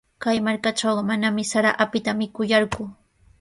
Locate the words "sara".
1.51-1.71